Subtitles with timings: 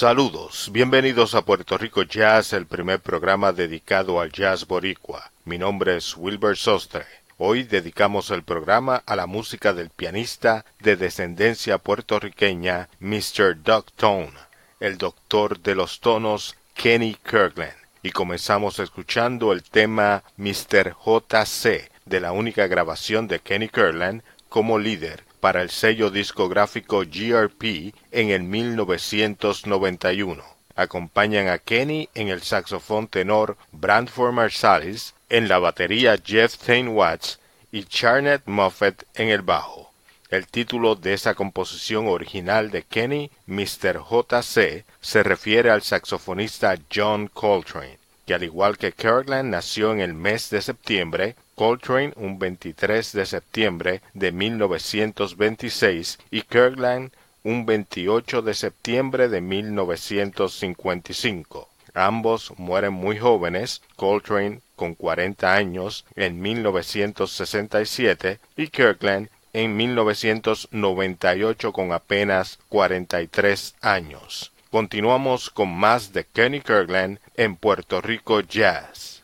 [0.00, 5.30] Saludos, bienvenidos a Puerto Rico Jazz, el primer programa dedicado al jazz boricua.
[5.44, 7.04] Mi nombre es Wilbur Sostre.
[7.36, 13.62] Hoy dedicamos el programa a la música del pianista de descendencia puertorriqueña Mr.
[13.62, 14.32] Doug Tone,
[14.80, 17.76] el doctor de los tonos Kenny Kirkland.
[18.02, 20.96] Y comenzamos escuchando el tema Mr.
[21.04, 27.94] JC de la única grabación de Kenny Kirkland como líder para el sello discográfico GRP
[28.12, 30.44] en el 1991.
[30.76, 37.40] Acompañan a Kenny en el saxofón tenor Brandford Marsalis, en la batería Jeff Tain Watts
[37.72, 39.90] y Charnet Moffett en el bajo.
[40.28, 44.00] El título de esa composición original de Kenny, Mr.
[44.00, 50.14] JC, se refiere al saxofonista John Coltrane, que al igual que Kirkland nació en el
[50.14, 57.12] mes de septiembre Coltrane un 23 de septiembre de 1926 y Kirkland
[57.44, 61.68] un 28 de septiembre de 1955.
[61.92, 71.92] Ambos mueren muy jóvenes, Coltrane con 40 años en 1967 y Kirkland en 1998 con
[71.92, 74.50] apenas 43 años.
[74.70, 79.19] Continuamos con más de Kenny Kirkland en Puerto Rico Jazz.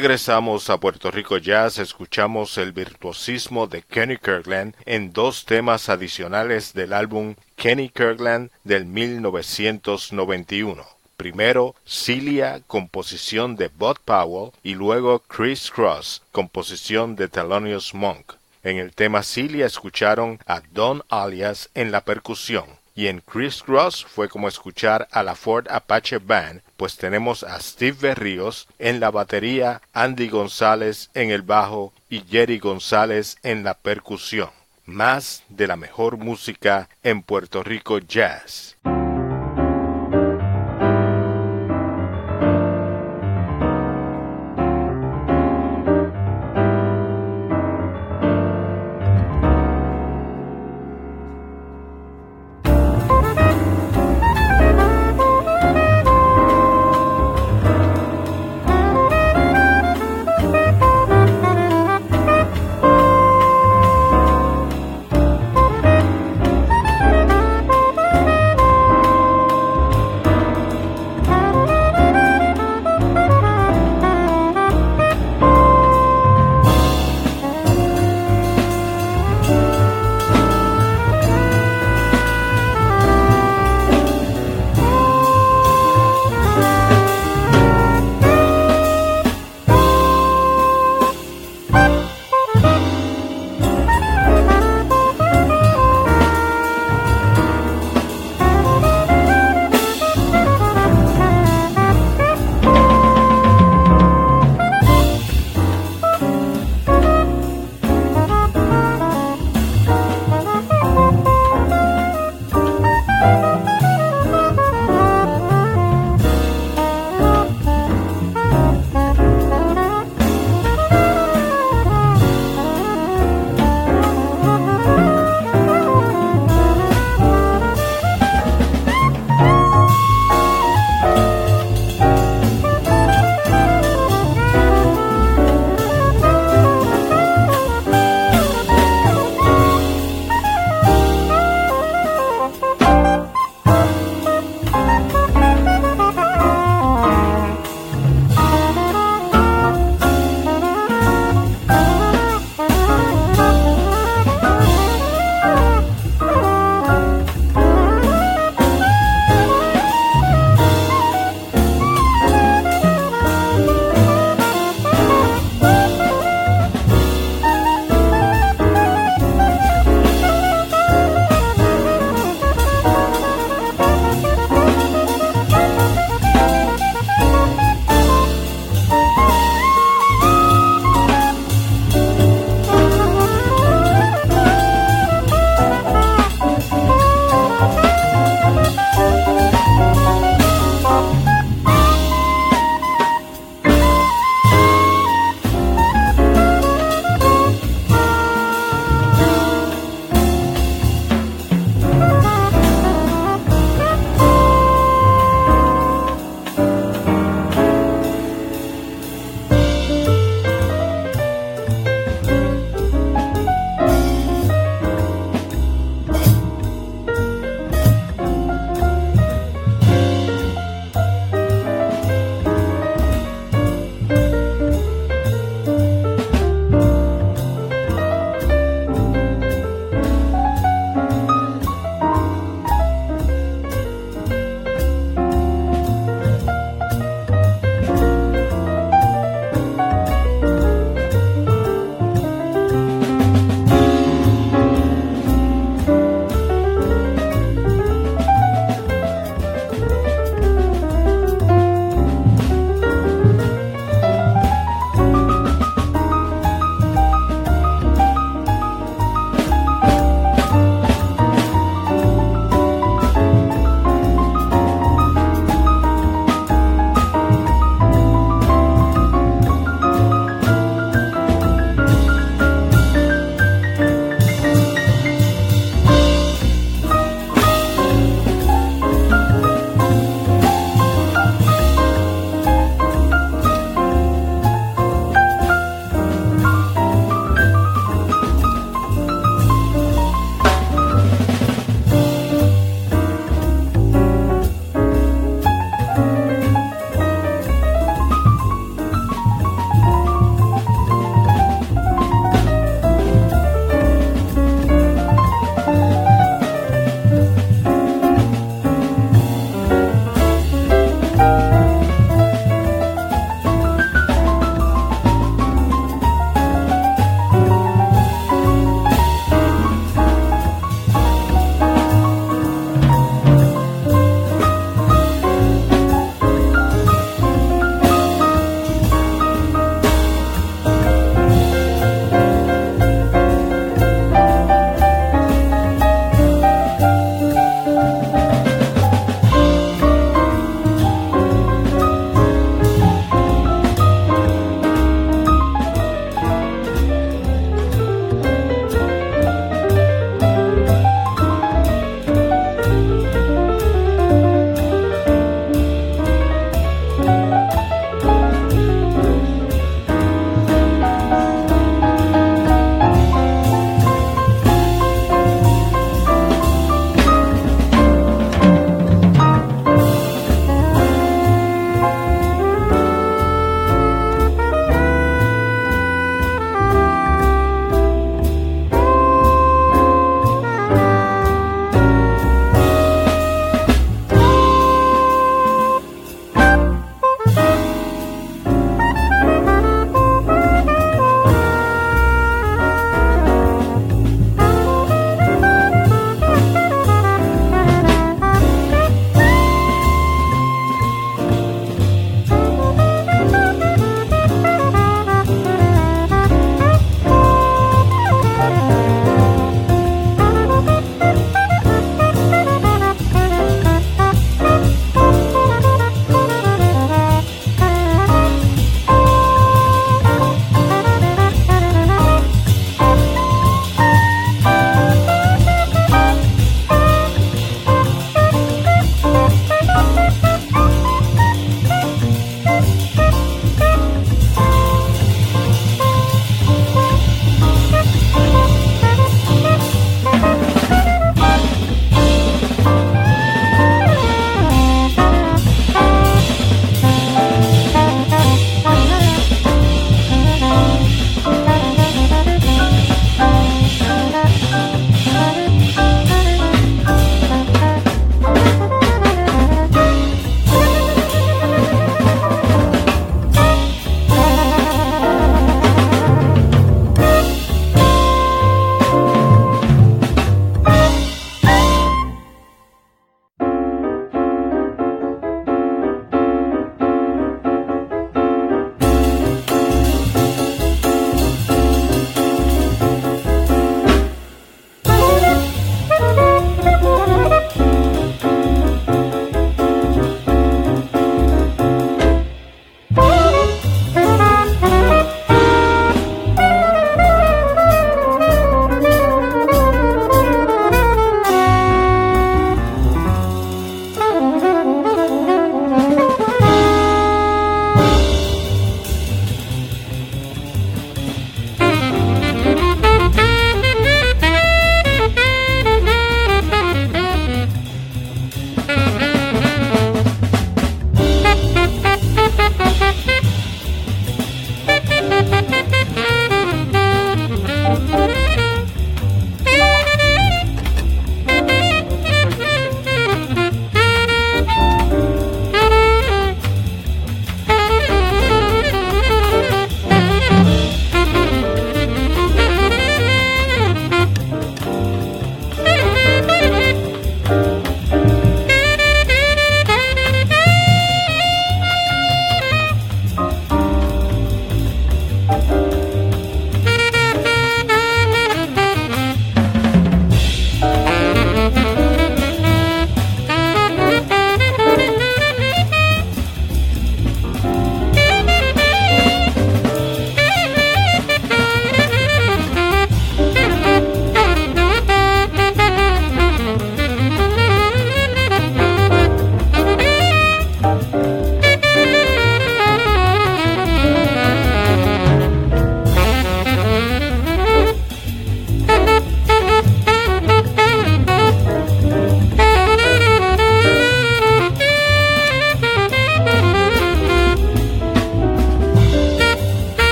[0.00, 6.72] Regresamos a Puerto Rico Jazz, escuchamos el virtuosismo de Kenny Kirkland en dos temas adicionales
[6.72, 10.86] del álbum Kenny Kirkland del 1991.
[11.18, 18.36] Primero, Celia, composición de Bud Powell, y luego Chris Cross, composición de Thelonious Monk.
[18.62, 24.04] En el tema Celia escucharon a Don Alias en la percusión y en Chris Cross
[24.04, 29.10] fue como escuchar a la Ford Apache Band, pues tenemos a Steve Berríos en la
[29.10, 34.48] batería, Andy González en el bajo y Jerry González en la percusión.
[34.86, 38.78] Más de la mejor música en Puerto Rico Jazz.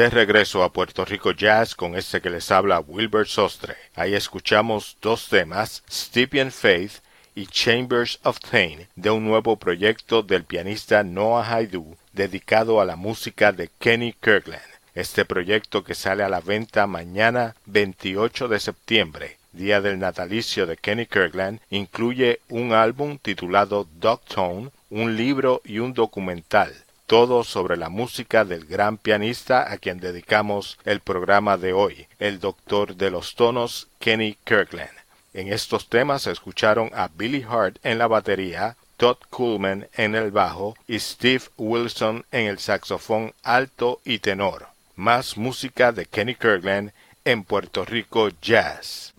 [0.00, 3.76] De regreso a Puerto Rico Jazz con este que les habla Wilbur Sostre.
[3.94, 7.02] Ahí escuchamos dos temas, Stypian Faith
[7.34, 12.96] y Chambers of Pain, de un nuevo proyecto del pianista Noah Haidu dedicado a la
[12.96, 14.62] música de Kenny Kirkland.
[14.94, 20.78] Este proyecto que sale a la venta mañana 28 de septiembre, día del natalicio de
[20.78, 26.72] Kenny Kirkland, incluye un álbum titulado Dog Tone, un libro y un documental
[27.10, 32.38] todo sobre la música del gran pianista a quien dedicamos el programa de hoy, el
[32.38, 34.92] doctor de los tonos Kenny Kirkland.
[35.34, 40.76] En estos temas escucharon a Billy Hart en la batería, Todd Coolman en el bajo
[40.86, 44.68] y Steve Wilson en el saxofón alto y tenor.
[44.94, 46.92] Más música de Kenny Kirkland
[47.24, 49.14] en Puerto Rico Jazz.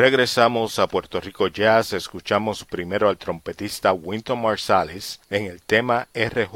[0.00, 6.48] Regresamos a Puerto Rico Jazz, escuchamos primero al trompetista Winton Marsalis en el tema RJ,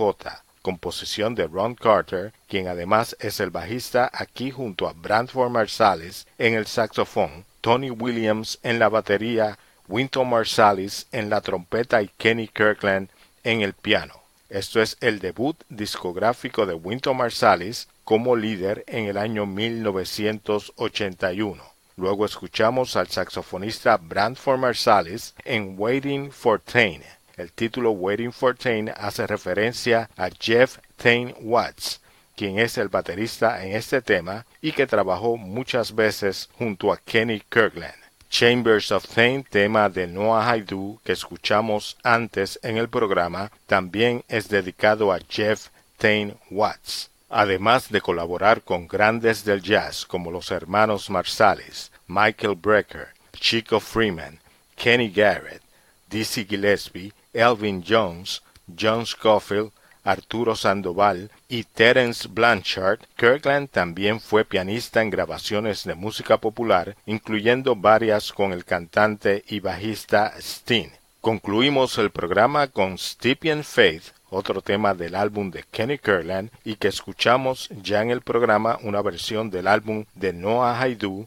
[0.63, 6.55] composición de Ron Carter, quien además es el bajista aquí junto a Brantford Marsalis en
[6.55, 13.11] el saxofón, Tony Williams en la batería, Winton Marsalis en la trompeta y Kenny Kirkland
[13.43, 14.15] en el piano.
[14.49, 21.74] Esto es el debut discográfico de Winton Marsalis como líder en el año 1981.
[21.97, 27.05] Luego escuchamos al saxofonista Brantford Marsalis en Waiting for Tane.
[27.37, 32.01] El título Waiting for Tane hace referencia a Jeff Tane Watts,
[32.37, 37.41] quien es el baterista en este tema y que trabajó muchas veces junto a Kenny
[37.49, 37.95] Kirkland.
[38.29, 44.49] Chambers of Tane, tema de Noah Haidu que escuchamos antes en el programa, también es
[44.49, 45.69] dedicado a Jeff
[45.99, 53.09] Tane Watts además de colaborar con grandes del jazz como los hermanos Marsalis, Michael Brecker,
[53.33, 54.39] Chico Freeman,
[54.77, 55.63] Kenny Garrett,
[56.09, 58.43] Dizzy Gillespie, Elvin Jones,
[58.79, 59.73] John Scofield,
[60.05, 67.75] Arturo Sandoval y Terence Blanchard, Kirkland también fue pianista en grabaciones de música popular, incluyendo
[67.75, 70.93] varias con el cantante y bajista Steen.
[71.23, 76.89] Concluimos el programa con Stephen Faith, otro tema del álbum de Kenny Kirkland y que
[76.89, 81.27] escuchamos ya en el programa una versión del álbum de Noah Haidu,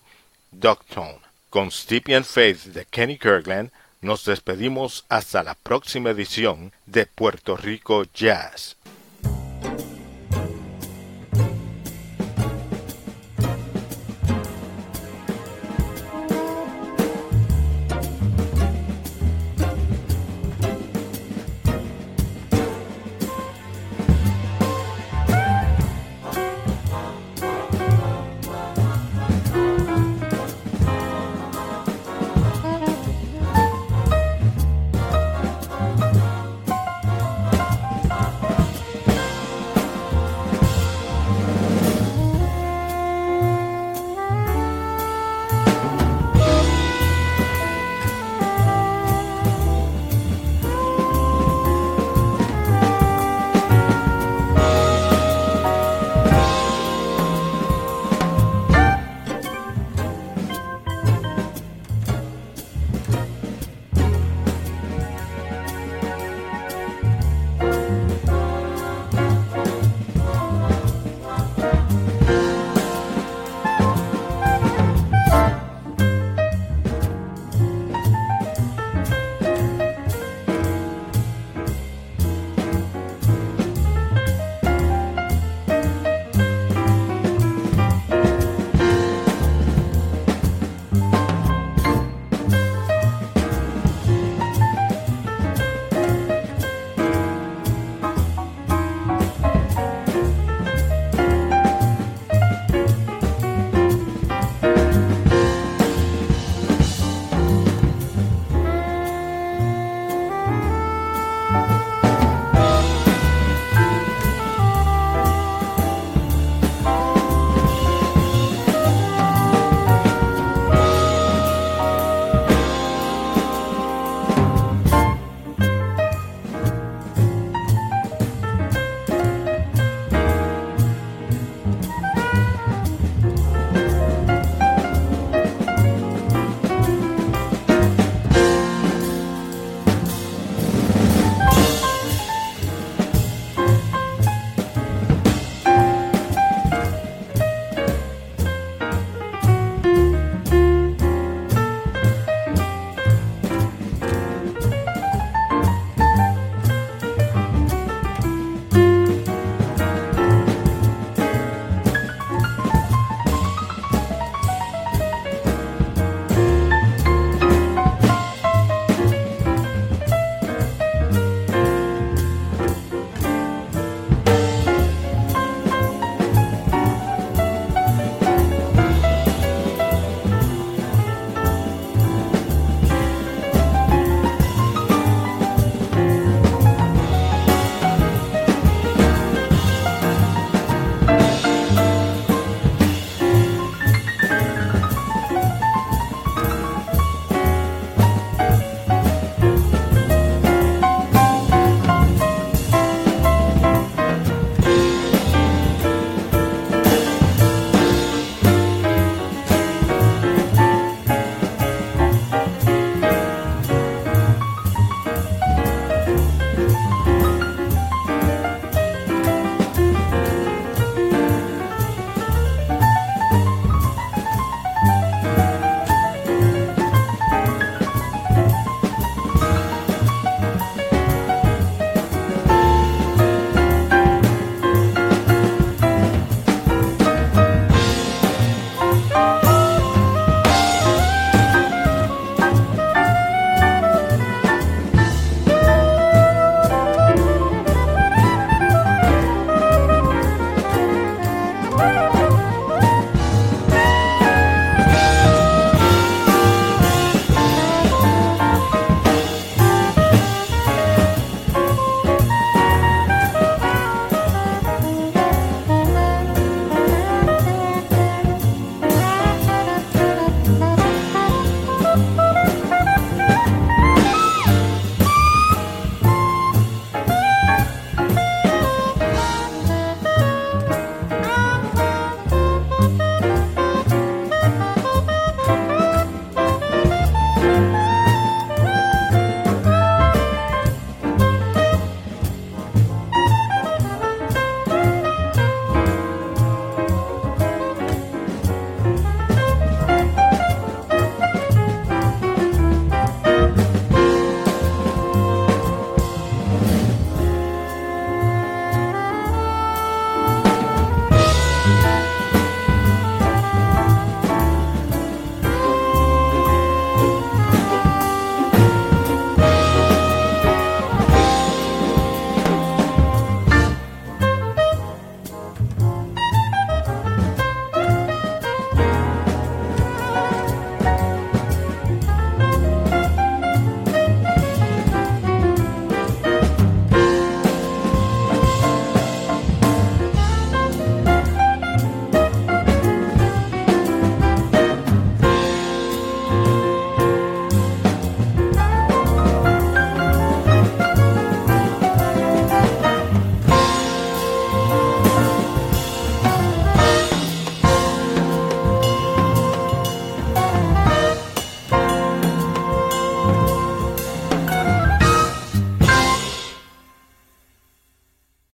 [0.51, 1.19] Ducktone.
[1.49, 3.71] Con Stephen Faith de Kenny Kirkland
[4.01, 8.75] nos despedimos hasta la próxima edición de Puerto Rico Jazz.